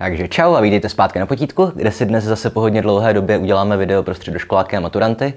[0.00, 3.38] Takže čau a vítejte zpátky na potítku, kde si dnes zase po hodně dlouhé době
[3.38, 5.34] uděláme video pro středoškoláky a maturanty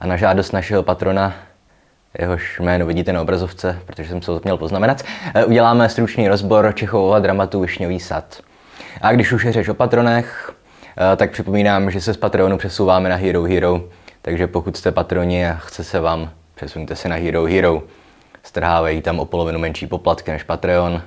[0.00, 1.34] a na žádost našeho patrona,
[2.18, 5.02] jehož jméno vidíte na obrazovce, protože jsem se to měl poznamenat,
[5.34, 8.40] eh, uděláme stručný rozbor Čechova dramatu Višňový sad.
[9.00, 10.52] A když už je řeč o patronech,
[11.12, 13.84] eh, tak připomínám, že se z Patreonu přesouváme na Hero Hero,
[14.22, 17.82] takže pokud jste patroni a chce se vám, přesuňte se na Hero Hero.
[18.42, 21.02] Strhávají tam o polovinu menší poplatky než Patreon,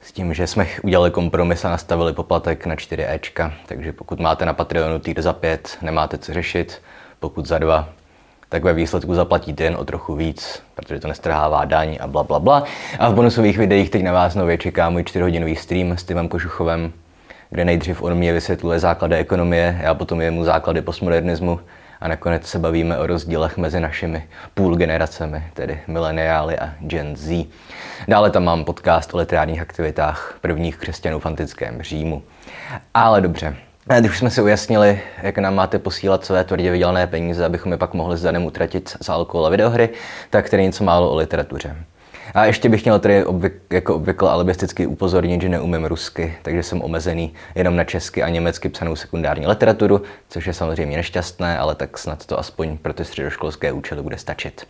[0.00, 4.46] s tím, že jsme udělali kompromis a nastavili poplatek na 4 Ečka, takže pokud máte
[4.46, 6.82] na Patreonu týr za 5, nemáte co řešit,
[7.20, 7.88] pokud za 2,
[8.48, 12.38] tak ve výsledku zaplatíte jen o trochu víc, protože to nestrhává daň a bla, bla,
[12.38, 12.64] bla.
[12.98, 16.92] A v bonusových videích teď na vás nově čeká můj 4-hodinový stream s Timem Kožuchovem,
[17.50, 21.60] kde nejdřív on mě vysvětluje základy ekonomie, já potom jemu základy postmodernismu
[22.00, 27.46] a nakonec se bavíme o rozdílech mezi našimi půl generacemi, tedy mileniály a Gen Z.
[28.08, 32.22] Dále tam mám podcast o literárních aktivitách prvních křesťanů v antickém Římu.
[32.94, 33.56] Ale dobře,
[33.98, 37.78] když už jsme si ujasnili, jak nám máte posílat své tvrdě vydělané peníze, abychom je
[37.78, 39.88] pak mohli s Danem utratit za alkohol a videohry,
[40.30, 41.76] tak tedy něco málo o literatuře.
[42.34, 46.82] A ještě bych měl tedy obvyk, jako obvykle alibisticky upozornit, že neumím rusky, takže jsem
[46.82, 51.98] omezený jenom na česky a německy psanou sekundární literaturu, což je samozřejmě nešťastné, ale tak
[51.98, 54.66] snad to aspoň pro ty středoškolské účely bude stačit.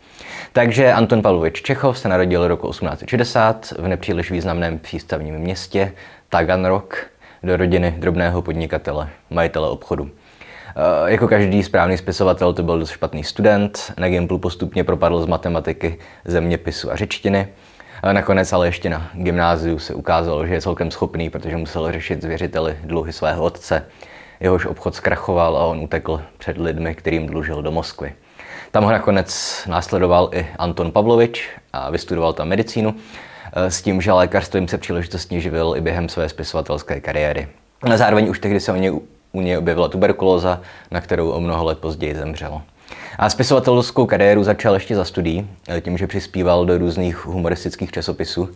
[0.52, 5.92] Takže Anton Pavlovič Čechov se narodil roku 1860 v nepříliš významném přístavním městě
[6.28, 7.06] Taganrog
[7.42, 10.10] do rodiny drobného podnikatele, majitele obchodu.
[10.76, 15.26] Eh, jako každý správný spisovatel to byl dost špatný student, na Gimplu postupně propadl z
[15.26, 17.48] matematiky, zeměpisu a řečtiny.
[18.12, 22.76] Nakonec ale ještě na gymnáziu se ukázalo, že je celkem schopný, protože musel řešit zvěřiteli
[22.84, 23.86] dluhy svého otce.
[24.40, 28.12] Jehož obchod zkrachoval a on utekl před lidmi, kterým dlužil do Moskvy.
[28.70, 32.94] Tam ho nakonec následoval i Anton Pavlovič a vystudoval tam medicínu,
[33.52, 37.48] eh, s tím, že lékařstvím se příležitostně živil i během své spisovatelské kariéry.
[37.94, 39.00] Zároveň už tehdy se o něj
[39.32, 42.62] u něj objevila tuberkulóza, na kterou o mnoho let později zemřel.
[43.18, 45.50] A spisovatelskou kariéru začal ještě za studií,
[45.80, 48.48] tím, že přispíval do různých humoristických časopisů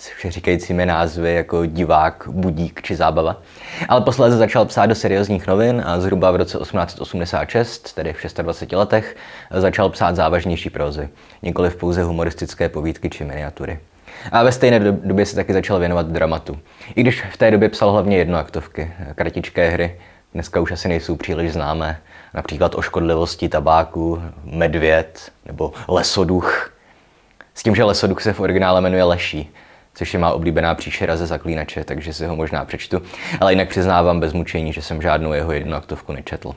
[0.00, 3.42] s všeříkajícími názvy jako Divák, Budík či Zábava.
[3.88, 8.78] Ale posléze začal psát do seriózních novin a zhruba v roce 1886, tedy v 26
[8.78, 9.16] letech,
[9.50, 11.08] začal psát závažnější prózy,
[11.42, 13.78] nikoli pouze humoristické povídky či miniatury.
[14.32, 16.58] A ve stejné době se taky začal věnovat dramatu.
[16.94, 19.96] I když v té době psal hlavně jednoaktovky, kratičké hry,
[20.34, 22.00] dneska už asi nejsou příliš známé.
[22.34, 26.72] Například o škodlivosti tabáku, medvěd nebo lesoduch.
[27.54, 29.50] S tím, že lesoduch se v originále jmenuje Leší,
[29.94, 33.02] což je má oblíbená příšera ze zaklínače, takže si ho možná přečtu.
[33.40, 36.54] Ale jinak přiznávám bez mučení, že jsem žádnou jeho jednoaktovku nečetl.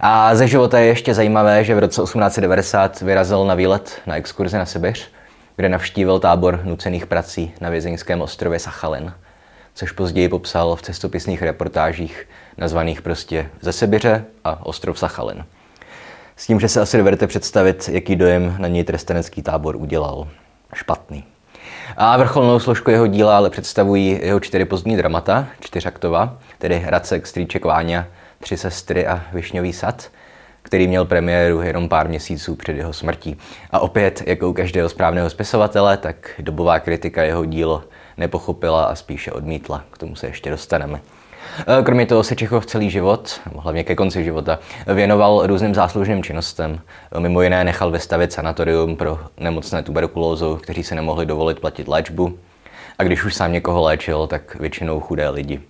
[0.00, 4.58] A ze života je ještě zajímavé, že v roce 1890 vyrazil na výlet na exkurzi
[4.58, 5.10] na Sibiř,
[5.56, 9.12] kde navštívil tábor nucených prací na vězeňském ostrově Sachalin,
[9.74, 15.44] což později popsal v cestopisných reportážích nazvaných prostě Ze Sibiře a ostrov Sachalin.
[16.36, 20.28] S tím, že se asi dovedete představit, jaký dojem na něj trestenecký tábor udělal.
[20.74, 21.24] Špatný.
[21.96, 27.64] A vrcholnou složku jeho díla ale představují jeho čtyři pozdní dramata, čtyřaktova, tedy Racek, Strýček,
[27.64, 28.06] Váňa,
[28.40, 30.08] Tři sestry a Višňový sad–
[30.62, 33.36] který měl premiéru jenom pár měsíců před jeho smrtí.
[33.70, 37.84] A opět, jako u každého správného spisovatele, tak dobová kritika jeho dílo
[38.16, 39.84] nepochopila a spíše odmítla.
[39.90, 41.00] K tomu se ještě dostaneme.
[41.78, 44.58] E, kromě toho se Čechov celý život, hlavně ke konci života,
[44.94, 46.80] věnoval různým záslužným činnostem.
[47.18, 52.38] Mimo jiné nechal vystavit sanatorium pro nemocné tuberkulózou, kteří se nemohli dovolit platit léčbu.
[52.98, 55.60] A když už sám někoho léčil, tak většinou chudé lidi.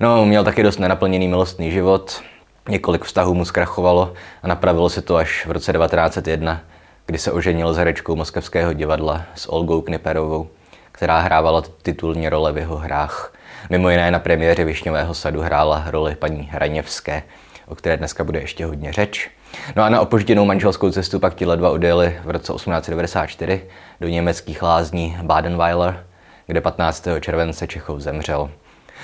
[0.00, 2.20] No, měl taky dost nenaplněný milostný život,
[2.68, 6.60] Několik vztahů mu zkrachovalo a napravilo se to až v roce 1901,
[7.06, 10.48] kdy se oženil s herečkou Moskevského divadla s Olgou Kniperovou,
[10.92, 13.32] která hrávala titulní role v jeho hrách.
[13.70, 17.22] Mimo jiné na premiéře Višňového sadu hrála roli paní Hraněvské,
[17.66, 19.30] o které dneska bude ještě hodně řeč.
[19.76, 23.64] No a na opožděnou manželskou cestu pak ti dva odjeli v roce 1894
[24.00, 26.06] do německých lázní Badenweiler,
[26.46, 27.08] kde 15.
[27.20, 28.50] července Čechov zemřel.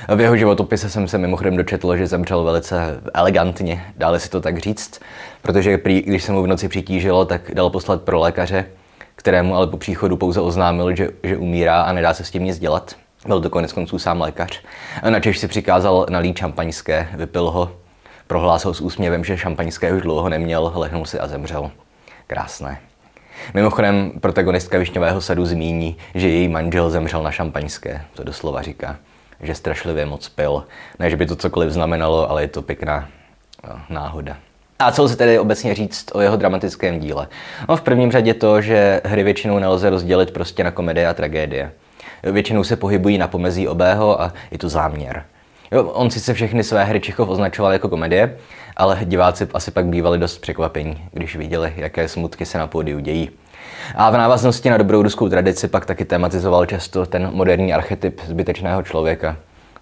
[0.08, 4.58] V jeho životopise jsem se mimochodem dočetl, že zemřel velice elegantně, dále si to tak
[4.58, 5.00] říct,
[5.42, 8.64] protože prý, když se mu v noci přitížilo, tak dal poslat pro lékaře,
[9.16, 12.58] kterému ale po příchodu pouze oznámil, že, že umírá a nedá se s tím nic
[12.58, 12.96] dělat.
[13.26, 14.62] Byl to konec konců sám lékař.
[15.02, 17.72] A načež si přikázal nalít šampaňské, vypil ho,
[18.26, 21.70] prohlásil s úsměvem, že šampaňské už dlouho neměl, lehnul si a zemřel.
[22.26, 22.80] Krásné.
[23.54, 28.96] Mimochodem, protagonistka Višňového sadu zmíní, že její manžel zemřel na šampaňské, to doslova říká
[29.42, 30.64] že strašlivě moc pil.
[30.98, 33.08] Ne, že by to cokoliv znamenalo, ale je to pěkná
[33.68, 34.36] no, náhoda.
[34.78, 37.28] A co se tedy obecně říct o jeho dramatickém díle?
[37.68, 41.72] No, v prvním řadě to, že hry většinou nelze rozdělit prostě na komedie a tragédie.
[42.22, 45.24] Většinou se pohybují na pomezí obého a je to záměr.
[45.72, 48.36] Jo, on sice všechny své hry Čechov označoval jako komedie,
[48.76, 53.30] ale diváci asi pak bývali dost překvapení, když viděli, jaké smutky se na pódiu dějí.
[53.94, 58.82] A v návaznosti na dobrou ruskou tradici pak taky tematizoval často ten moderní archetyp zbytečného
[58.82, 59.36] člověka,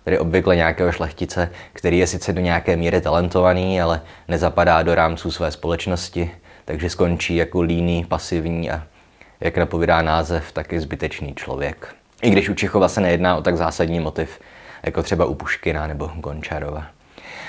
[0.05, 5.31] tedy obvykle nějakého šlechtice, který je sice do nějaké míry talentovaný, ale nezapadá do rámců
[5.31, 6.31] své společnosti,
[6.65, 8.83] takže skončí jako líný, pasivní a,
[9.41, 11.95] jak napovídá název, taky zbytečný člověk.
[12.23, 14.41] I když u Čechova se nejedná o tak zásadní motiv,
[14.83, 16.87] jako třeba u Puškina nebo Gončarova.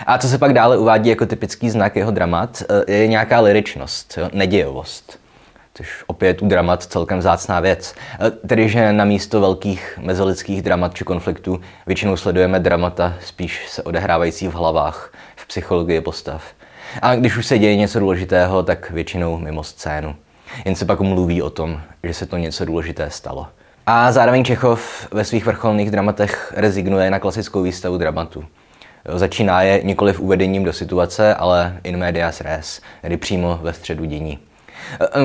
[0.08, 4.18] A co se pak dále uvádí jako typický znak jeho dramat, eh, je nějaká liričnost,
[4.18, 4.30] jo?
[4.34, 5.21] nedějovost.
[5.74, 7.96] Což opět u dramat celkem vzácná věc.
[8.20, 13.84] Eh, tedy, že na místo velkých mezolidských dramat či konfliktů většinou sledujeme dramata spíš se
[13.84, 16.44] odehrávající v hlavách, v psychologii postav.
[17.02, 20.16] A když už se děje něco důležitého, tak většinou mimo scénu.
[20.66, 23.48] Jen se pak mluví o tom, že se to něco důležité stalo.
[23.86, 28.46] A zároveň Čechov ve svých vrcholných dramatech rezignuje na klasickou výstavu dramatu.
[29.16, 34.06] Začíná je nikoli v uvedením do situace, ale in medias res, tedy přímo ve středu
[34.06, 34.40] dění.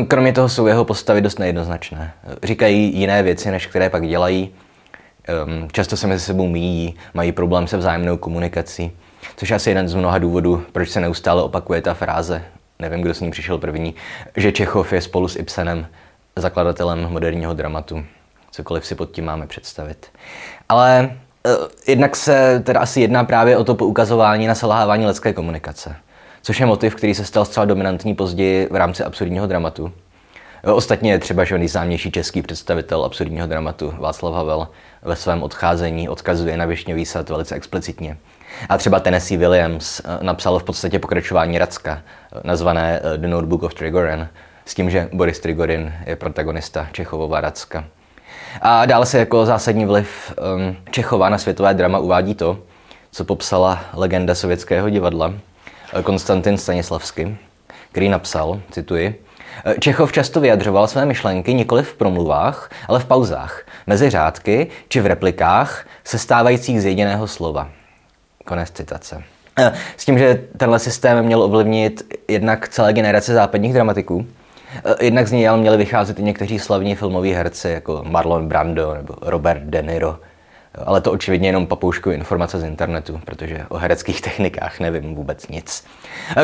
[0.08, 2.12] Kromě toho jsou jeho postavy dost nejednoznačné.
[2.42, 4.54] Říkají jiné věci, než které pak dělají.
[5.28, 8.92] Ehm, často se mezi sebou míjí, mají problém se vzájemnou komunikací,
[9.36, 12.42] což je asi jeden z mnoha důvodů, proč se neustále opakuje ta fráze,
[12.78, 13.94] nevím, kdo s ní přišel první,
[14.36, 15.86] že Čechov je spolu s Ibsenem
[16.36, 18.04] zakladatelem moderního dramatu
[18.56, 20.06] cokoliv si pod tím máme představit.
[20.68, 21.16] Ale
[21.46, 21.52] uh,
[21.86, 25.96] jednak se teda asi jedná právě o to poukazování na selhávání lidské komunikace,
[26.46, 29.92] což je motiv, který se stal zcela dominantní později v rámci absurdního dramatu.
[30.64, 34.68] Ostatně je třeba, že nejznámější český představitel absurdního dramatu Václav Havel
[35.02, 38.16] ve svém odcházení odkazuje na Višňový sad velice explicitně.
[38.68, 42.02] A třeba Tennessee Williams eh, napsal v podstatě pokračování Racka,
[42.32, 44.28] eh, nazvané The Notebook of Trigorin,
[44.64, 47.84] s tím, že Boris Trigorin je protagonista Čechovova Racka.
[48.62, 52.58] A dále se jako zásadní vliv um, Čechova na světové drama uvádí to,
[53.12, 55.55] co popsala legenda sovětského divadla eh,
[56.02, 57.36] Konstantin Stanislavsky,
[57.92, 59.22] který napsal, cituji,
[59.80, 65.06] Čechov často vyjadřoval své myšlenky nikoli v promluvách, ale v pauzách, mezi řádky či v
[65.06, 67.68] replikách sestávajících z jediného slova.
[68.44, 69.22] Konec citace.
[69.96, 74.26] S tím, že tenhle systém měl ovlivnit jednak celé generace západních dramatiků,
[75.00, 79.14] jednak z něj ale měli vycházet i někteří slavní filmoví herci, jako Marlon Brando nebo
[79.20, 80.18] Robert De Niro.
[80.84, 85.84] Ale to očividně jenom papoušku informace z internetu, protože o hereckých technikách nevím vůbec nic.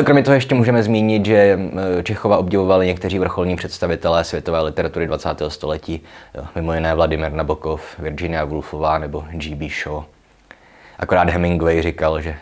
[0.03, 1.59] Kromě toho ještě můžeme zmínit, že
[2.03, 5.29] Čechova obdivovali někteří vrcholní představitelé světové literatury 20.
[5.47, 6.01] století,
[6.55, 9.69] mimo jiné Vladimir Nabokov, Virginia Woolfová nebo G.B.
[9.69, 10.03] Shaw.
[10.99, 12.35] Akorát Hemingway říkal, že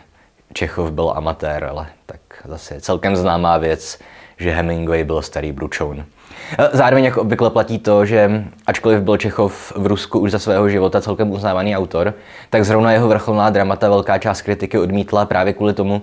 [0.52, 3.98] Čechov byl amatér, ale tak zase celkem známá věc,
[4.36, 6.04] že Hemingway byl starý bručoun.
[6.58, 10.68] E, zároveň jako obvykle platí to, že ačkoliv byl Čechov v Rusku už za svého
[10.68, 12.14] života celkem uznávaný autor,
[12.50, 16.02] tak zrovna jeho vrcholná dramata velká část kritiky odmítla právě kvůli tomu,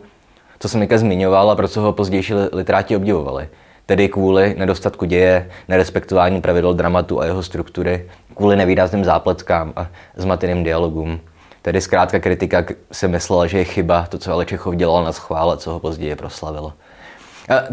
[0.60, 3.50] co jsem Mika zmiňoval a pro co ho pozdější literáti obdivovali.
[3.86, 10.64] Tedy kvůli nedostatku děje, nerespektování pravidel dramatu a jeho struktury, kvůli nevýrazným zápletkám a zmateným
[10.64, 11.20] dialogům.
[11.62, 15.52] Tedy zkrátka kritika si myslela, že je chyba to, co ale Čechov dělal na schvál
[15.52, 16.74] a co ho později proslavilo.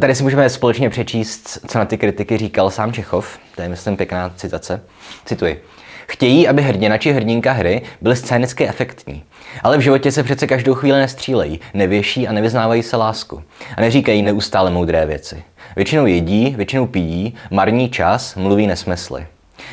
[0.00, 3.38] Tady si můžeme společně přečíst, co na ty kritiky říkal sám Čechov.
[3.56, 4.80] To je, myslím, pěkná citace.
[5.24, 5.64] Cituji.
[6.06, 9.24] Chtějí, aby hrdina či hrdinka hry byly scénicky efektní.
[9.62, 13.42] Ale v životě se přece každou chvíli nestřílejí, nevěší a nevyznávají se lásku.
[13.76, 15.42] A neříkají neustále moudré věci.
[15.76, 19.26] Většinou jedí, většinou pijí, marní čas, mluví nesmysly.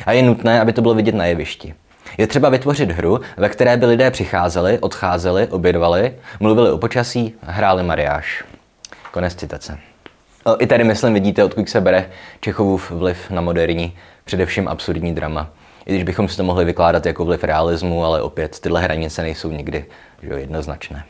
[0.06, 1.74] A je nutné, aby to bylo vidět na jevišti.
[2.18, 7.52] Je třeba vytvořit hru, ve které by lidé přicházeli, odcházeli, obědvali, mluvili o počasí a
[7.52, 8.44] hráli mariáš.
[9.14, 9.78] Konec citace.
[10.58, 15.50] I tady, myslím, vidíte, odkud se bere Čechovův vliv na moderní, především absurdní drama.
[15.86, 19.50] I když bychom si to mohli vykládat jako vliv realismu, ale opět tyhle hranice nejsou
[19.50, 19.84] nikdy
[20.22, 21.04] že jo, jednoznačné.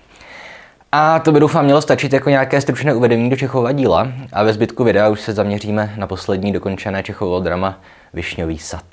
[0.93, 4.53] A to by doufám mělo stačit jako nějaké stručné uvedení do Čechova díla a ve
[4.53, 7.81] zbytku videa už se zaměříme na poslední dokončené Čechovo drama
[8.15, 8.85] Višňový sad.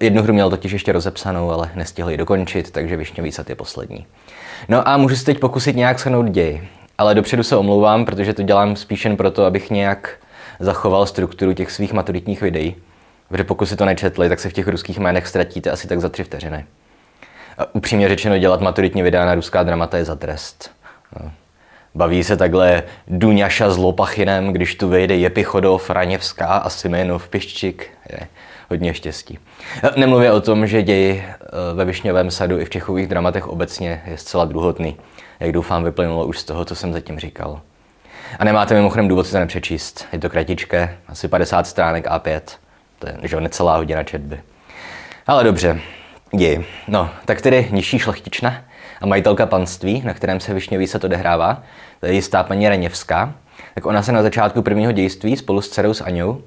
[0.00, 4.06] Jednu hru měl totiž ještě rozepsanou, ale nestihl ji dokončit, takže Višňový sad je poslední.
[4.68, 6.68] No a můžu se teď pokusit nějak shrnout děj.
[7.02, 10.14] Ale dopředu se omlouvám, protože to dělám spíš jen proto, abych nějak
[10.60, 12.76] zachoval strukturu těch svých maturitních videí.
[13.28, 16.08] Protože pokud si to nečetli, tak se v těch ruských jménech ztratíte asi tak za
[16.08, 16.64] tři vteřiny.
[17.58, 20.70] A upřímně řečeno, dělat maturitní videa na ruská dramata je za trest.
[21.20, 21.30] No.
[21.94, 27.90] Baví se takhle Duňaša s Lopachinem, když tu vyjde Jepichodov, Raněvská a Simenov Piščik.
[28.12, 28.18] Je
[28.70, 29.38] hodně štěstí.
[29.96, 31.36] Nemluvě o tom, že děj eh,
[31.74, 34.96] ve Višňovém sadu i v Čechových dramatech obecně je zcela druhotný
[35.42, 37.60] jak doufám vyplynulo už z toho, co jsem zatím říkal.
[38.38, 40.06] A nemáte mimochodem důvod to nepřečíst.
[40.12, 42.40] Je to kratičké, asi 50 stránek A5.
[42.98, 44.40] To je že necelá hodina četby.
[45.26, 45.80] Ale dobře,
[46.36, 46.64] děj.
[46.88, 48.54] No, tak tedy nižší šlechtična.
[49.00, 51.62] a majitelka panství, na kterém se Višňový sad odehrává,
[52.00, 53.34] to je jistá paní Raněvská,
[53.74, 56.42] tak ona se na začátku prvního dějství spolu s dcerou s Aňou,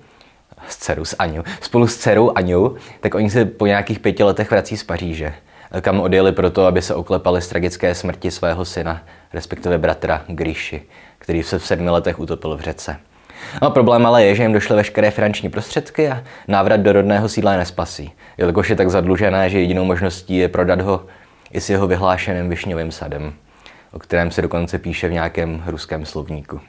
[0.67, 4.51] s dcerou s Aňou, spolu s dcerou Aňou, tak oni se po nějakých pěti letech
[4.51, 5.33] vrací z Paříže,
[5.81, 9.01] kam odjeli proto, aby se oklepali z tragické smrti svého syna,
[9.33, 10.81] respektive bratra Gríši,
[11.17, 12.97] který se v sedmi letech utopil v řece.
[13.61, 17.57] No, problém ale je, že jim došly veškeré finanční prostředky a návrat do rodného sídla
[17.57, 21.05] nespasí, jelikož je tak zadlužené, že jedinou možností je prodat ho
[21.51, 23.33] i s jeho vyhlášeným višňovým sadem,
[23.93, 26.59] o kterém se dokonce píše v nějakém ruském slovníku.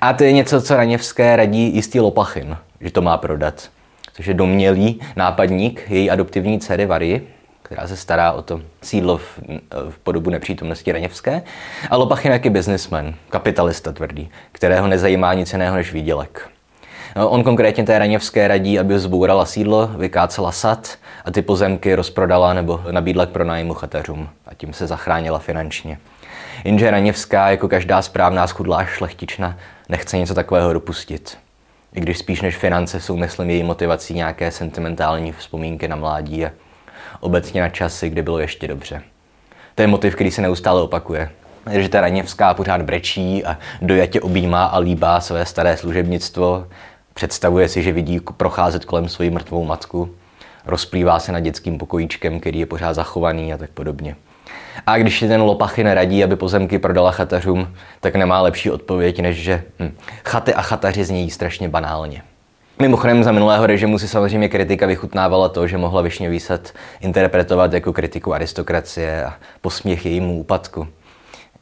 [0.00, 3.68] A to je něco, co Raněvské radí jistý Lopachin, že to má prodat,
[4.14, 7.22] což je domělý nápadník její adoptivní dcery Vary,
[7.62, 9.40] která se stará o to sídlo v,
[9.90, 11.42] v podobu nepřítomnosti Raněvské.
[11.90, 16.50] A Lopachin je biznismen, kapitalista tvrdý, kterého nezajímá nic jiného než výdělek.
[17.16, 22.54] No, on konkrétně té Raněvské radí, aby zbourala sídlo, vykácela sad a ty pozemky rozprodala
[22.54, 25.98] nebo nabídla k pronájmu chatařům a tím se zachránila finančně.
[26.64, 29.56] Jenže Raněvská, jako každá správná schudlá šlechtična,
[29.88, 31.38] nechce něco takového dopustit.
[31.94, 36.50] I když spíš než finance jsou, myslím, její motivací nějaké sentimentální vzpomínky na mládí a
[37.20, 39.02] obecně na časy, kdy bylo ještě dobře.
[39.74, 41.30] To je motiv, který se neustále opakuje.
[41.70, 46.66] Že ta Raněvská pořád brečí a dojatě objímá a líbá své staré služebnictvo,
[47.14, 50.10] představuje si, že vidí procházet kolem svoji mrtvou matku,
[50.66, 54.16] rozplývá se nad dětským pokojíčkem, který je pořád zachovaný a tak podobně.
[54.86, 59.36] A když si ten Lopachy neradí, aby pozemky prodala chatařům, tak nemá lepší odpověď, než
[59.36, 62.22] že hm, chaty a chataři znějí strašně banálně.
[62.80, 67.92] Mimochodem za minulého režimu si samozřejmě kritika vychutnávala to, že mohla Višňový sad interpretovat jako
[67.92, 70.88] kritiku aristokracie a posměch jejímu úpadku.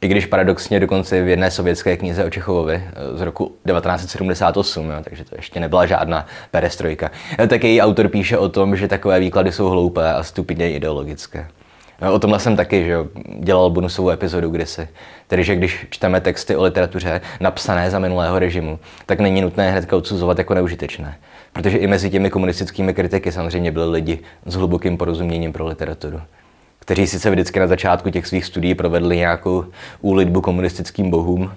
[0.01, 4.97] I když paradoxně dokonce v jedné sovětské knize o Čechovovi eh, z roku 1978, jo,
[5.03, 9.19] takže to ještě nebyla žádná perestrojka, eh, tak její autor píše o tom, že takové
[9.19, 11.47] výklady jsou hloupé a stupidně ideologické.
[12.13, 12.95] O tomhle jsem taky že
[13.39, 14.87] dělal bonusovou epizodu kdysi.
[15.27, 19.93] Tedy, že když čteme texty o literatuře napsané za minulého režimu, tak není nutné hned
[19.93, 21.17] odsuzovat jako neužitečné.
[21.53, 26.21] Protože i mezi těmi komunistickými kritiky samozřejmě byli lidi s hlubokým porozuměním pro literaturu
[26.87, 29.65] kteří sice vždycky na začátku těch svých studií provedli nějakou
[30.01, 31.51] úlitbu komunistickým bohům,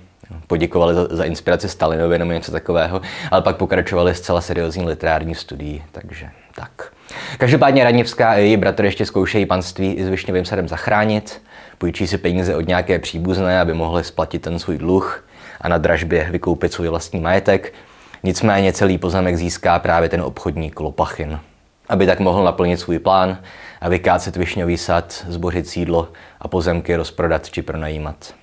[0.46, 5.82] poděkovali za, za inspiraci Stalinovi nebo něco takového, ale pak pokračovali zcela seriózní literární studií,
[5.92, 6.30] takže
[6.60, 6.92] tak.
[7.38, 11.42] Každopádně Radněvská a její bratr ještě zkoušejí panství i s Višňovým sadem zachránit,
[11.78, 15.24] půjčí si peníze od nějaké příbuzné, aby mohli splatit ten svůj dluh
[15.60, 17.74] a na dražbě vykoupit svůj vlastní majetek.
[18.22, 21.40] Nicméně celý pozemek získá právě ten obchodník Lopachin,
[21.88, 23.38] aby tak mohl naplnit svůj plán
[23.80, 26.08] a vykácet višňový sad, zbořit sídlo
[26.40, 28.34] a pozemky rozprodat či pronajímat.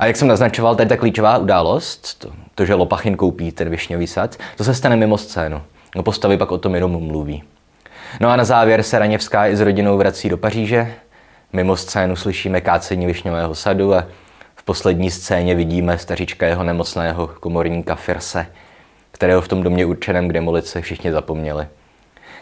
[0.00, 4.06] A jak jsem naznačoval, tady ta klíčová událost, to, to že Lopachin koupí ten višňový
[4.06, 5.62] sad, to se stane mimo scénu.
[5.94, 7.42] No postavy pak o tom jenom mluví.
[8.20, 10.94] No a na závěr se Raněvská i s rodinou vrací do Paříže.
[11.52, 14.06] Mimo scénu slyšíme kácení višňového sadu a
[14.56, 18.46] v poslední scéně vidíme staříčka jeho nemocného komorníka Firse,
[19.10, 21.66] kterého v tom domě určeném k demolici všichni zapomněli.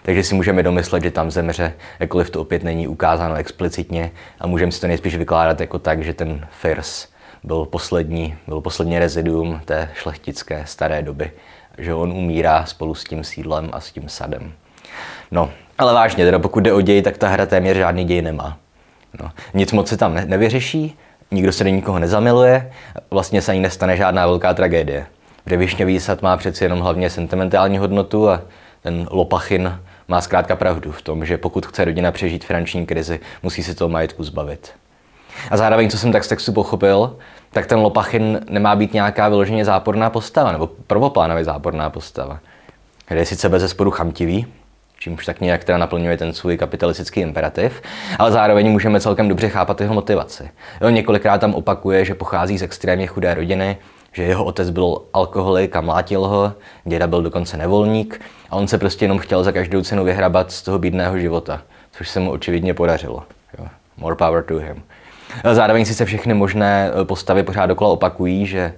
[0.03, 4.73] Takže si můžeme domyslet, že tam zemře, jakkoliv to opět není ukázáno explicitně a můžeme
[4.73, 7.12] si to nejspíš vykládat jako tak, že ten Firs
[7.45, 11.31] byl poslední, byl poslední reziduum té šlechtické staré doby,
[11.79, 14.53] že on umírá spolu s tím sídlem a s tím sadem.
[15.31, 18.59] No, ale vážně, teda pokud jde o děj, tak ta hra téměř žádný děj nemá.
[19.23, 20.99] No, nic moc se tam ne- nevyřeší,
[21.31, 22.73] nikdo se do nikoho nezamiluje,
[23.11, 25.07] vlastně se ani nestane žádná velká tragédie.
[25.45, 28.43] Protože sad má přeci jenom hlavně sentimentální hodnotu a
[28.83, 33.63] ten Lopachin má zkrátka pravdu v tom, že pokud chce rodina přežít finanční krizi, musí
[33.63, 34.73] se toho majetku zbavit.
[35.51, 37.17] A zároveň, co jsem tak z textu pochopil,
[37.51, 42.39] tak ten Lopachin nemá být nějaká vyloženě záporná postava, nebo prvoplánově záporná postava.
[43.09, 44.47] Kde je sice bez zesporu chamtivý,
[44.99, 47.83] čímž tak nějak teda naplňuje ten svůj kapitalistický imperativ,
[48.19, 50.51] ale zároveň můžeme celkem dobře chápat jeho motivaci.
[50.81, 53.77] Jo, několikrát tam opakuje, že pochází z extrémně chudé rodiny,
[54.13, 56.53] že jeho otec byl alkoholik a mlátil ho,
[56.85, 58.21] děda byl dokonce nevolník
[58.51, 61.63] a on se prostě jenom chtěl za každou cenu vyhrabat z toho bídného života,
[61.93, 63.23] což se mu očividně podařilo.
[63.59, 63.67] Jo.
[63.97, 64.83] More power to him.
[65.53, 68.73] Zároveň si se všechny možné eh, postavy pořád dokola opakují, že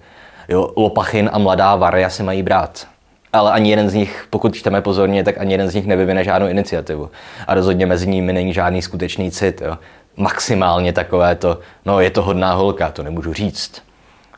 [0.48, 2.86] jo, Lopachin a mladá Varia se mají brát.
[3.32, 6.48] Ale ani jeden z nich, pokud čteme pozorně, tak ani jeden z nich nevyvine žádnou
[6.48, 7.10] iniciativu.
[7.46, 9.62] A rozhodně mezi nimi není žádný skutečný cit.
[9.64, 9.78] Jo.
[10.16, 13.82] Maximálně takové to, no je to hodná holka, to nemůžu říct.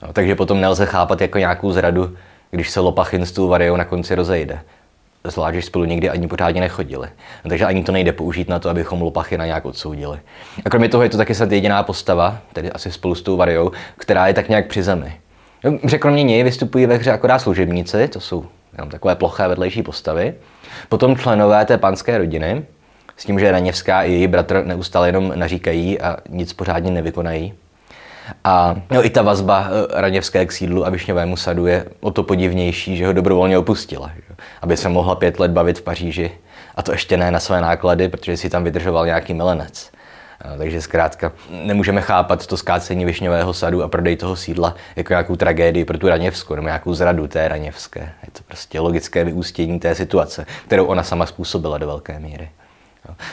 [0.02, 2.16] No, takže potom nelze chápat jako nějakou zradu,
[2.50, 4.60] když se Lopachin s tou Variou na konci rozejde.
[5.30, 7.08] Zvlášť, že spolu nikdy ani pořádně nechodili.
[7.44, 10.18] No, takže ani to nejde použít na to, abychom Lopachina nějak odsoudili.
[10.64, 13.70] A kromě toho je to taky snad jediná postava, tedy asi spolu s tou Variou,
[13.96, 15.16] která je tak nějak při zemi.
[15.64, 19.82] No, že kromě něj vystupují ve hře akorát služebníci, to jsou jenom takové ploché vedlejší
[19.82, 20.34] postavy.
[20.88, 22.64] Potom členové té panské rodiny,
[23.16, 27.54] S tím, že Raněvská i její bratr neustále jenom naříkají a nic pořádně nevykonají.
[28.44, 32.22] A no, i ta vazba eh, Raněvské k sídlu a Višňovému sadu je o to
[32.22, 34.10] podivnější, že ho dobrovolně opustila.
[34.16, 34.34] Že?
[34.62, 36.30] Aby se mohla pět let bavit v Paříži.
[36.76, 39.90] A to ještě ne na své náklady, protože si tam vydržoval nějaký milenec.
[40.58, 45.84] Takže zkrátka nemůžeme chápat to skácení Višňového sadu a prodej toho sídla jako nějakou tragédii
[45.84, 48.00] pro tu Raněvskou nebo nějakou zradu té Raněvské.
[48.00, 52.50] Je to prostě logické vyústění té situace, kterou ona sama způsobila do velké míry.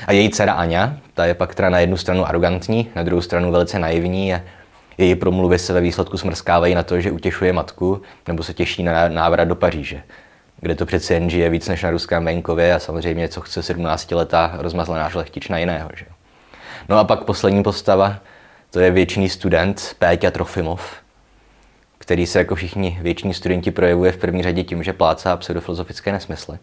[0.08, 3.52] A její dcera Aňa, ta je pak teda na jednu stranu arrogantní, na druhou stranu
[3.52, 4.42] velice naivní a
[4.98, 9.08] její promluvy se ve výsledku smrskávají na to, že utěšuje matku nebo se těší na
[9.08, 10.04] návrat do Paříže,
[10.62, 14.52] kde to přece jen žije víc než na ruském venkově a samozřejmě co chce 17-letá
[14.58, 15.90] rozmazlená šlechtična jiného.
[15.96, 16.06] Že?
[16.90, 18.16] No a pak poslední postava,
[18.72, 20.94] to je věčný student Péťa Trofimov,
[21.98, 26.58] který se jako všichni věční studenti projevuje v první řadě tím, že plácá pseudofilozofické nesmysly.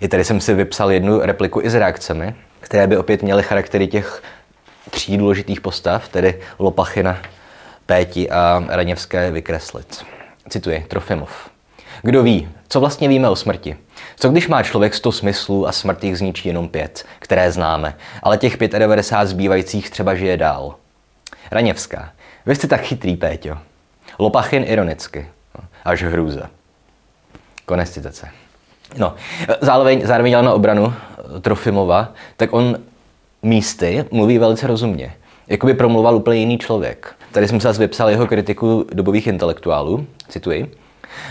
[0.00, 3.86] I tady jsem si vypsal jednu repliku i s reakcemi, které by opět měly charaktery
[3.86, 4.22] těch
[4.90, 7.18] tří důležitých postav, tedy Lopachina,
[7.86, 10.04] Péti a Raněvské vykreslit.
[10.48, 11.50] Cituji Trofimov.
[12.02, 13.76] Kdo ví, co vlastně víme o smrti?
[14.16, 18.38] Co když má člověk 100 smyslů a smrt jich zničí jenom pět, které známe, ale
[18.38, 20.74] těch 95 zbývajících třeba žije dál?
[21.50, 22.12] Raněvská.
[22.46, 23.58] Vy jste tak chytrý, Péťo.
[24.18, 25.28] Lopachin ironicky.
[25.84, 26.50] Až hrůza.
[27.66, 28.28] Konec citace.
[28.96, 29.14] No,
[29.60, 30.94] zároveň, zároveň na obranu
[31.40, 32.78] Trofimova, tak on
[33.42, 35.14] místy mluví velice rozumně.
[35.46, 37.15] Jakoby promluval úplně jiný člověk.
[37.36, 40.72] Tady jsem se zase vypsal jeho kritiku dobových intelektuálů, cituji.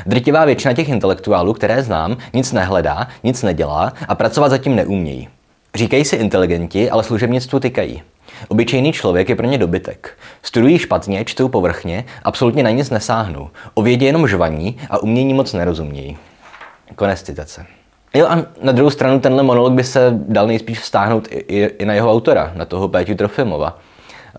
[0.05, 5.29] Drtivá většina těch intelektuálů, které znám, nic nehledá, nic nedělá a pracovat zatím neumějí.
[5.75, 8.01] Říkají si inteligenti, ale služebnictvu tykají.
[8.47, 10.17] Obyčejný člověk je pro ně dobytek.
[10.41, 13.49] Studují špatně, čtou povrchně, absolutně na nic nesáhnou.
[13.73, 16.17] O vědě jenom žvaní a umění moc nerozumějí.
[16.95, 17.65] Konec citace.
[18.13, 21.85] Jo a na druhou stranu tenhle monolog by se dal nejspíš vztáhnout i, i, i
[21.85, 23.79] na jeho autora, na toho Péťu Trofimova.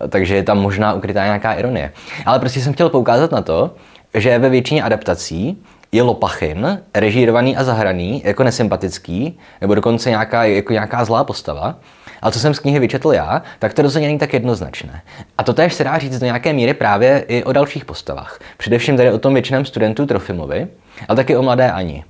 [0.09, 1.91] Takže je tam možná ukrytá nějaká ironie.
[2.25, 3.75] Ale prostě jsem chtěl poukázat na to,
[4.13, 10.73] že ve většině adaptací je Lopachin režírovaný a zahraný jako nesympatický, nebo dokonce nějaká, jako
[10.73, 11.75] nějaká zlá postava.
[12.21, 15.01] Ale co jsem z knihy vyčetl já, tak to rozhodně není tak jednoznačné.
[15.37, 18.39] A to též se dá říct do nějaké míry právě i o dalších postavách.
[18.57, 20.67] Především tady o tom většiném studentu Trofimovi,
[21.07, 22.03] ale taky o mladé Ani.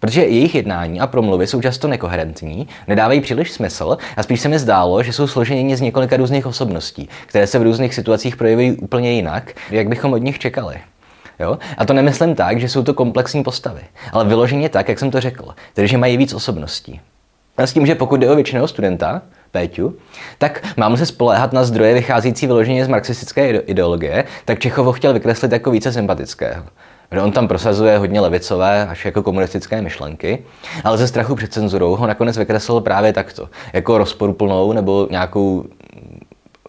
[0.00, 4.58] Protože jejich jednání a promluvy jsou často nekoherentní, nedávají příliš smysl a spíš se mi
[4.58, 9.12] zdálo, že jsou složeni z několika různých osobností, které se v různých situacích projevují úplně
[9.12, 10.76] jinak, jak bychom od nich čekali.
[11.38, 11.58] Jo?
[11.78, 13.80] A to nemyslím tak, že jsou to komplexní postavy,
[14.12, 17.00] ale vyloženě tak, jak jsem to řekl, tedy že mají víc osobností.
[17.56, 19.96] A s tím, že pokud jde o většinou studenta, Péťu,
[20.38, 25.52] tak mám se spoléhat na zdroje vycházející vyloženě z marxistické ideologie, tak Čechovo chtěl vykreslit
[25.52, 26.64] jako více sympatického.
[27.12, 30.44] Že on tam prosazuje hodně levicové až jako komunistické myšlenky,
[30.84, 35.64] ale ze strachu před cenzurou ho nakonec vykreslil právě takto, jako rozporuplnou nebo nějakou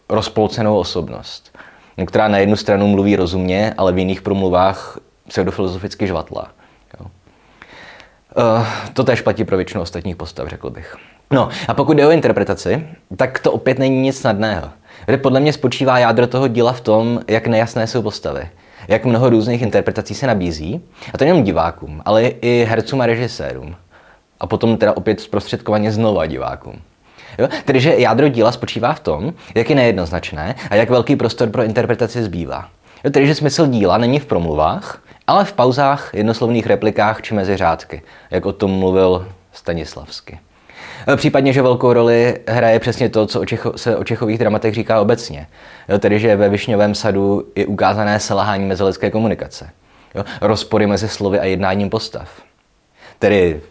[0.09, 1.57] rozpolcenou osobnost
[2.05, 6.47] která na jednu stranu mluví rozumně, ale v jiných promluvách pseudofilozoficky žvatlá.
[6.99, 7.05] Jo.
[8.37, 10.95] Uh, to též platí pro většinu ostatních postav, řekl bych.
[11.31, 14.69] No a pokud jde o interpretaci, tak to opět není nic snadného.
[15.05, 18.49] Kde podle mě spočívá jádro toho díla v tom, jak nejasné jsou postavy.
[18.87, 20.81] Jak mnoho různých interpretací se nabízí.
[21.13, 23.75] A to nejen divákům, ale i hercům a režisérům.
[24.39, 26.81] A potom teda opět zprostředkovaně znova divákům.
[27.37, 27.47] Jo?
[27.65, 31.63] Tedy, že jádro díla spočívá v tom, jak je nejednoznačné a jak velký prostor pro
[31.63, 32.69] interpretaci zbývá.
[33.03, 33.11] Jo?
[33.11, 38.01] Tedy, že smysl díla není v promluvách, ale v pauzách, jednoslovných replikách či mezi řádky,
[38.31, 40.39] jak o tom mluvil Stanislavsky.
[41.15, 45.01] Případně, že velkou roli hraje přesně to, co o Čecho, se o Čechových dramatech říká
[45.01, 45.47] obecně.
[45.89, 49.69] Jo, tedy, že ve Višňovém sadu je ukázané selhání mezilidské komunikace.
[50.15, 52.29] Jo, rozpory mezi slovy a jednáním postav.
[53.19, 53.61] Tedy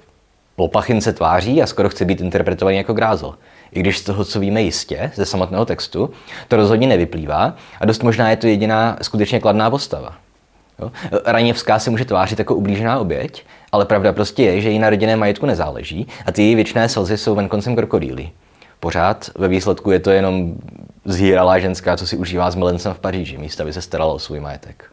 [0.59, 3.35] Lopachin se tváří a skoro chce být interpretovaný jako grázel.
[3.73, 6.11] I když z toho, co víme jistě, ze samotného textu,
[6.49, 10.17] to rozhodně nevyplývá a dost možná je to jediná skutečně kladná postava.
[10.79, 10.93] Jo?
[11.25, 15.17] Raněvská se může tvářit jako ublížená oběť, ale pravda prostě je, že jí na rodinné
[15.17, 18.33] majetku nezáleží a ty její věčné slzy jsou ven koncem krokodýlí.
[18.81, 20.55] Pořád ve výsledku je to jenom
[21.05, 24.41] zhýralá ženská, co si užívá s milencem v Paříži, místo aby se starala o svůj
[24.41, 24.85] majetek.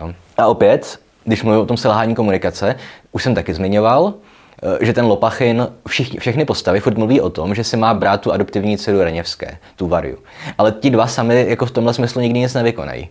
[0.00, 0.12] Jo?
[0.38, 2.76] A opět, když mluvím o tom selhání komunikace,
[3.12, 4.14] už jsem taky zmiňoval,
[4.62, 8.20] Eh, že ten Lopachin, všichni, všechny postavy furt mluví o tom, že si má brát
[8.20, 10.18] tu adoptivní dceru Reněvské, tu Variu.
[10.58, 13.08] Ale ti dva sami jako v tomhle smyslu nikdy nic nevykonají.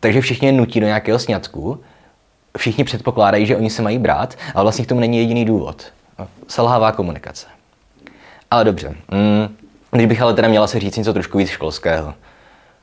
[0.00, 1.80] Takže všichni je nutí do nějakého sňatku,
[2.58, 5.84] všichni předpokládají, že oni se mají brát, ale vlastně k tomu není jediný důvod.
[6.18, 7.46] No, selhává komunikace.
[8.50, 8.88] Ale dobře.
[8.88, 9.56] Mm,
[9.90, 12.14] když bych ale teda měla se říct něco trošku víc školského,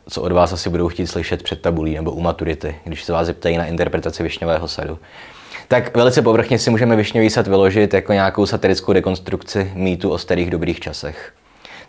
[0.10, 3.28] co od vás asi budou chtít slyšet před tabulí nebo u maturity, když se vás
[3.28, 5.00] zeptají na interpretaci Višňového sadu,
[5.68, 10.50] tak velice povrchně si můžeme Višňový sad vyložit jako nějakou satirickou dekonstrukci mýtu o starých
[10.50, 11.34] dobrých časech.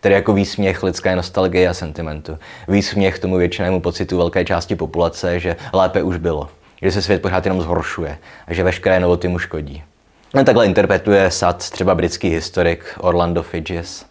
[0.06, 2.38] Tedy jako výsměch lidské nostalgie a sentimentu.
[2.68, 6.48] Výsměch tomu většinému pocitu velké části populace, že lépe už bylo.
[6.82, 9.82] Že se svět pořád jenom zhoršuje a že veškeré novoty mu škodí.
[10.34, 14.04] No, takhle interpretuje sad třeba britský historik Orlando Figes.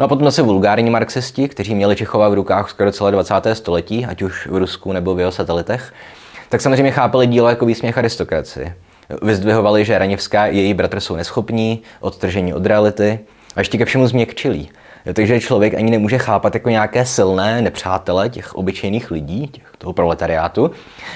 [0.00, 3.34] No a potom zase vulgární marxisti, kteří měli Čechova v rukách skoro celé 20.
[3.52, 5.92] století, ať už v Rusku nebo v jeho satelitech,
[6.48, 8.72] tak samozřejmě chápali dílo jako výsměch aristokraci.
[9.22, 13.18] Vyzdvihovali, že Raněvská a její bratr jsou neschopní, odtržení od reality
[13.56, 14.70] a ještě ke všemu změkčilí.
[15.12, 20.70] Takže člověk ani nemůže chápat jako nějaké silné nepřátele těch obyčejných lidí, těch, toho proletariátu,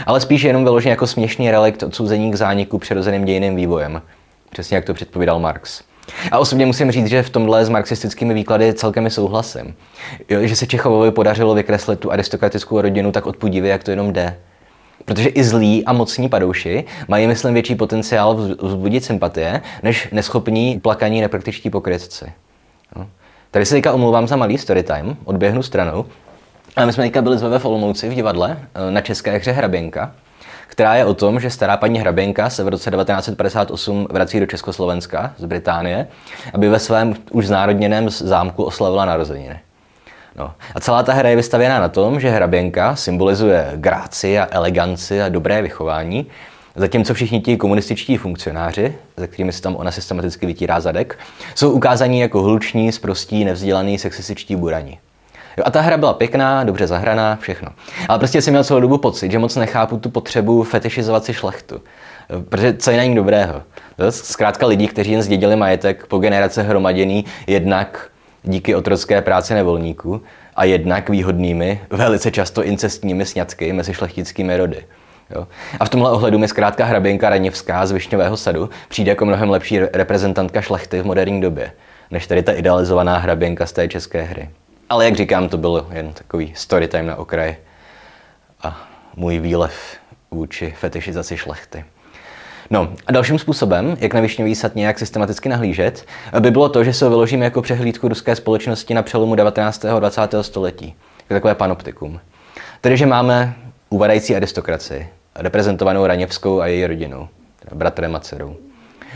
[0.06, 4.02] ale spíš jenom vyloženě jako směšný relikt odsouzení k zániku přirozeným dějiným vývojem.
[4.50, 5.82] Přesně jak to předpovídal Marx.
[6.32, 9.74] A osobně musím říct, že v tomhle s marxistickými výklady celkem souhlasím.
[10.40, 14.36] Že se Čechovovi podařilo vykreslit tu aristokratickou rodinu tak odpudivě, jak to jenom jde.
[15.04, 21.20] Protože i zlí a mocní padouši mají, myslím, větší potenciál vzbudit sympatie, než neschopní, plakaní,
[21.20, 22.32] nepraktičtí pokrytci.
[22.96, 23.08] No.
[23.50, 26.04] Tady se teďka omlouvám za malý storytime, odběhnu stranou.
[26.76, 30.12] Ale my jsme teďka byli z v Olomouci v divadle eh, na české hře Hraběnka,
[30.66, 35.32] která je o tom, že stará paní Hraběnka se v roce 1958 vrací do Československa
[35.36, 36.06] z Británie,
[36.54, 39.60] aby ve svém už znárodněném zámku oslavila narozeniny.
[40.36, 40.54] No.
[40.74, 45.28] A celá ta hra je vystavěná na tom, že hraběnka symbolizuje gráci a eleganci a
[45.28, 46.26] dobré vychování,
[46.76, 51.18] zatímco všichni ti komunističtí funkcionáři, se kterými se tam ona systematicky vytírá zadek,
[51.54, 54.98] jsou ukázaní jako hluční, sprostí, nevzdělaný, sexističtí burani.
[55.58, 57.70] Jo, a ta hra byla pěkná, dobře zahraná, všechno.
[58.08, 61.80] Ale prostě jsem měl celou dobu pocit, že moc nechápu tu potřebu fetišizovat si šlechtu.
[62.48, 63.62] Protože co je na ní dobrého?
[64.10, 68.10] Zkrátka lidi, kteří jen zdědili majetek po generace hromaděný jednak
[68.42, 70.22] díky otrocké práci nevolníků
[70.56, 74.84] a jednak výhodnými, velice často incestními sňatky mezi šlechtickými rody.
[75.30, 75.48] Jo.
[75.80, 79.78] A v tomhle ohledu mi zkrátka hraběnka Raněvská z Višňového sadu přijde jako mnohem lepší
[79.78, 81.72] reprezentantka šlechty v moderní době,
[82.10, 84.50] než tady ta idealizovaná hraběnka z té české hry.
[84.88, 87.56] Ale jak říkám, to byl jen takový storytime na okraji
[88.62, 89.96] a můj výlev
[90.30, 91.84] vůči fetišizaci šlechty.
[92.70, 96.06] No a dalším způsobem, jak na Višňový sad nějak systematicky nahlížet,
[96.40, 99.84] by bylo to, že se ho vyložíme jako přehlídku ruské společnosti na přelomu 19.
[99.84, 100.20] a 20.
[100.40, 100.94] století.
[101.28, 102.20] Takové panoptikum.
[102.80, 103.54] Tedy, že máme
[103.90, 105.08] uvadající aristokracii,
[105.38, 107.28] reprezentovanou Raněvskou a její rodinou,
[107.74, 108.56] bratrem a dcerou.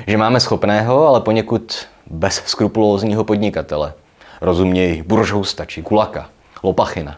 [0.06, 3.92] Že máme schopného, ale poněkud bez skrupulózního podnikatele.
[4.40, 6.28] Rozuměj buržousta kulaka,
[6.62, 7.16] lopachina.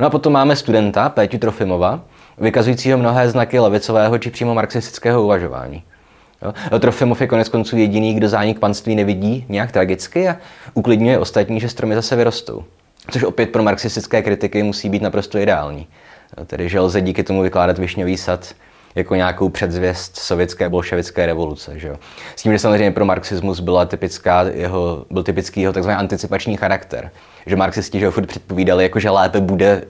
[0.00, 2.00] No a potom máme studenta Péťu Trofimova,
[2.38, 5.82] vykazujícího mnohé znaky levicového či přímo marxistického uvažování.
[6.42, 6.78] Jo?
[6.78, 10.36] Trofimov je konec konců jediný, kdo zánik panství nevidí nějak tragicky a
[10.74, 12.64] uklidňuje ostatní, že stromy zase vyrostou.
[13.10, 15.86] Což opět pro marxistické kritiky musí být naprosto ideální.
[16.46, 18.54] Tedy, že lze díky tomu vykládat Višňový sad
[18.94, 21.78] jako nějakou předzvěst sovětské bolševické revoluce.
[21.78, 21.96] Že jo?
[22.36, 25.90] S tím, že samozřejmě pro marxismus byla typická jeho, byl typický jeho tzv.
[25.90, 27.10] anticipační charakter.
[27.46, 29.84] Že marxisti že ho furt předpovídali, jako, že lépe bude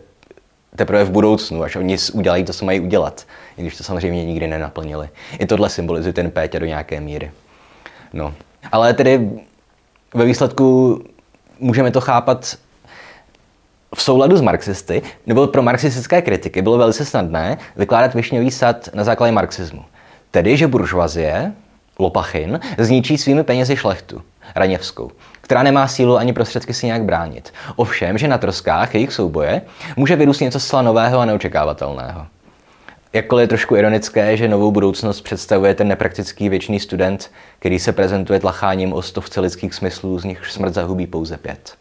[0.76, 4.46] teprve v budoucnu, až oni udělají to, co mají udělat, i když to samozřejmě nikdy
[4.46, 5.08] nenaplnili.
[5.38, 7.30] I tohle symbolizuje ten Péťa do nějaké míry.
[8.12, 8.34] No.
[8.72, 9.30] Ale tedy
[10.14, 10.98] ve výsledku
[11.60, 12.56] můžeme to chápat
[13.94, 19.04] v souladu s marxisty, nebo pro marxistické kritiky bylo velice snadné vykládat Višňový sad na
[19.04, 19.84] základě marxismu.
[20.30, 21.52] Tedy, že buržoazie,
[21.98, 24.22] Lopachin, zničí svými penězi šlechtu,
[24.54, 27.52] Raněvskou, která nemá sílu ani prostředky si nějak bránit.
[27.76, 29.62] Ovšem, že na troskách jejich souboje
[29.96, 32.26] může vyrůst něco zcela nového a neočekávatelného.
[33.12, 38.40] Jakkoliv je trošku ironické, že novou budoucnost představuje ten nepraktický věčný student, který se prezentuje
[38.40, 41.74] tlacháním o stovce lidských smyslů, z nich smrt zahubí pouze pět.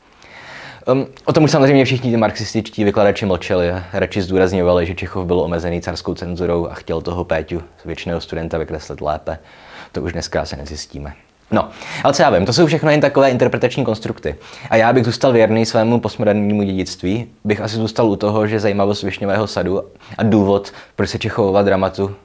[0.91, 5.39] Um, o tom už samozřejmě všichni ty marxističtí vykladači mlčeli radši zdůrazňovali, že Čechov byl
[5.39, 9.39] omezený carskou cenzurou a chtěl toho Péťu, věčného studenta, vykreslit lépe.
[9.91, 11.13] To už dneska se nezjistíme.
[11.51, 11.69] No,
[12.03, 14.35] ale co já vím, to jsou všechno jen takové interpretační konstrukty.
[14.69, 19.03] A já bych zůstal věrný svému postmodernímu dědictví, bych asi zůstal u toho, že zajímavost
[19.03, 19.83] Višňového sadu
[20.17, 22.15] a důvod, proč se Čechovova dramatu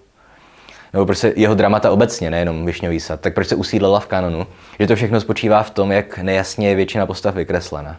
[0.93, 4.47] nebo proč se jeho dramata obecně, nejenom Višňový sad, tak proč se usídlela v kanonu,
[4.81, 7.97] že to všechno spočívá v tom, jak nejasně je většina postav vykreslena.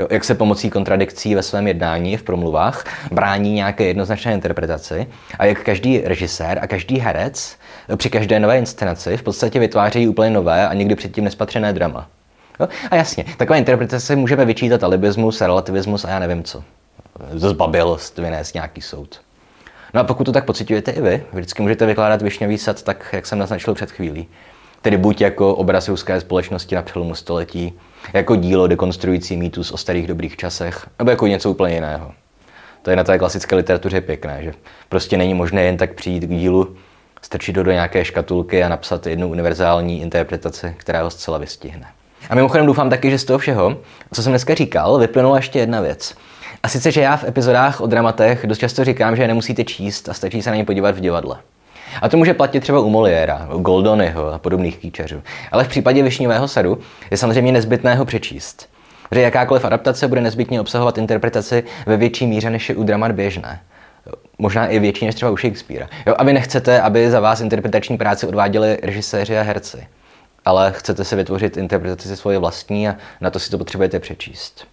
[0.00, 5.06] Jo, jak se pomocí kontradikcí ve svém jednání v promluvách brání nějaké jednoznačné interpretaci
[5.38, 7.56] a jak každý režisér a každý herec
[7.96, 12.08] při každé nové inscenaci v podstatě vytvářejí úplně nové a někdy předtím nespatřené drama.
[12.60, 12.68] Jo?
[12.90, 16.64] A jasně, takové interpretace můžeme vyčítat alibismus, relativismus a já nevím co.
[17.32, 19.20] Zbabilost vynést nějaký soud.
[19.94, 23.26] No a pokud to tak pocitujete i vy, vždycky můžete vykládat Višňový sad tak, jak
[23.26, 24.28] jsem naznačil před chvílí.
[24.82, 27.72] Tedy buď jako obraz ruské společnosti na přelomu století,
[28.12, 32.12] jako dílo dekonstruující mýtus o starých dobrých časech, nebo jako něco úplně jiného.
[32.82, 34.52] To je na té klasické literatuře pěkné, že
[34.88, 36.76] prostě není možné jen tak přijít k dílu
[37.22, 41.86] Strčit ho do nějaké škatulky a napsat jednu univerzální interpretaci, která ho zcela vystihne.
[42.30, 43.76] A mimochodem doufám taky, že z toho všeho,
[44.12, 46.14] co jsem dneska říkal, vyplynula ještě jedna věc.
[46.62, 50.08] A sice, že já v epizodách o dramatech dost často říkám, že je nemusíte číst
[50.08, 51.36] a stačí se na ně podívat v divadle.
[52.02, 55.22] A to může platit třeba u Moliéra, u Goldonyho a podobných kýčeřů.
[55.52, 56.78] Ale v případě Višňového sadu
[57.10, 58.68] je samozřejmě nezbytné ho přečíst.
[59.12, 63.60] Že jakákoliv adaptace bude nezbytně obsahovat interpretaci ve větší míře, než je u dramat běžné.
[64.38, 65.88] Možná i větší než třeba u Shakespearea.
[66.06, 69.86] Jo, a vy nechcete, aby za vás interpretační práci odváděli režiséři a herci.
[70.44, 74.66] Ale chcete si vytvořit interpretaci svoje vlastní a na to si to potřebujete přečíst.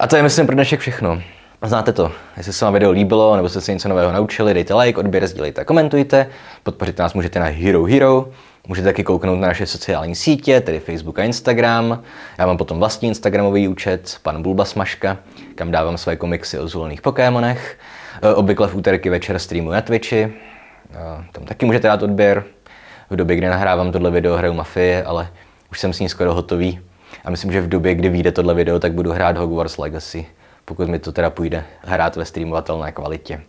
[0.00, 1.22] A to je, myslím, pro dnešek všechno.
[1.62, 2.12] Znáte to.
[2.36, 5.64] Jestli se vám video líbilo nebo jste se něco nového naučili, dejte like, odběr, sdílejte,
[5.64, 6.26] komentujte.
[6.62, 8.28] Podpořit nás můžete na Hero Hero.
[8.68, 12.02] Můžete taky kouknout na naše sociální sítě, tedy Facebook a Instagram.
[12.38, 15.16] Já mám potom vlastní Instagramový účet, pan Bulba Smaška,
[15.54, 17.78] kam dávám své komiksy o zvolených Pokémonech.
[18.22, 20.22] E, obvykle v úterky večer streamu na Twitchi.
[20.22, 20.32] E,
[21.32, 22.44] tam taky můžete dát odběr.
[23.10, 25.28] V době, kdy nahrávám tohle video, hraju Mafie, ale
[25.70, 26.80] už jsem s ní skoro hotový.
[27.24, 30.26] A myslím, že v době, kdy vyjde tohle video, tak budu hrát Hogwarts Legacy
[30.68, 33.40] pokud mi to teda půjde hrát ve streamovatelné kvalitě.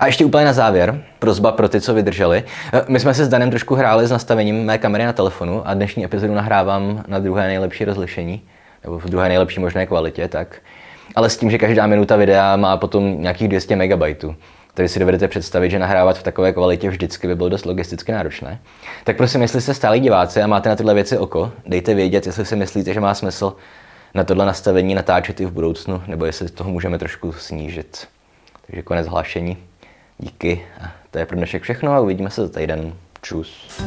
[0.00, 2.44] A ještě úplně na závěr, prozba pro ty, co vydrželi.
[2.88, 6.04] My jsme se s Danem trošku hráli s nastavením mé kamery na telefonu a dnešní
[6.04, 8.42] epizodu nahrávám na druhé nejlepší rozlišení,
[8.84, 10.58] nebo v druhé nejlepší možné kvalitě, tak.
[11.16, 14.02] Ale s tím, že každá minuta videa má potom nějakých 200 MB.
[14.74, 18.58] Tady si dovedete představit, že nahrávat v takové kvalitě vždycky by bylo dost logisticky náročné.
[19.04, 22.44] Tak prosím, jestli jste stáli diváci a máte na tyhle věci oko, dejte vědět, jestli
[22.44, 23.54] si myslíte, že má smysl
[24.14, 28.08] na tohle nastavení natáčet i v budoucnu, nebo jestli toho můžeme trošku snížit.
[28.66, 29.56] Takže konec hlášení.
[30.18, 30.66] Díky.
[30.80, 32.94] A to je pro dnešek všechno a uvidíme se za týden.
[33.22, 33.80] Čus.